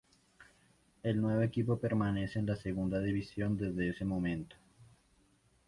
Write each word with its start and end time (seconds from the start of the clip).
El 1.03 1.21
nuevo 1.21 1.43
equipo 1.43 1.77
permanece 1.77 2.39
en 2.39 2.47
la 2.47 2.55
segunda 2.55 2.99
división 3.01 3.55
desde 3.55 3.89
ese 3.89 4.03
momento. 4.03 4.55